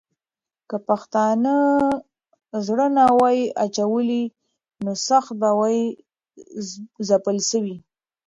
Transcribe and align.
که 0.69 0.77
پښتانه 0.87 1.55
زړه 2.67 2.87
نه 2.97 3.05
وای 3.19 3.39
اچولی، 3.65 4.23
نو 4.83 4.91
سخت 5.07 5.31
به 5.41 5.49
وای 5.59 5.79
ځپل 7.07 7.37
سوي. 7.49 7.77